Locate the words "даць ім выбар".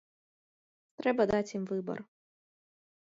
1.33-1.99